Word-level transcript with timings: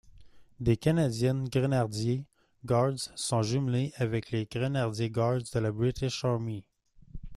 The 0.59 0.77
Canadian 0.77 1.43
Grenardier 1.47 2.25
Guards 2.65 3.11
sont 3.13 3.41
jumelés 3.43 3.93
avec 3.97 4.31
les 4.31 4.45
Grenadier 4.47 5.11
Guards 5.11 5.43
de 5.53 5.59
la 5.59 5.71
British 5.71 6.25
Army. 6.25 6.65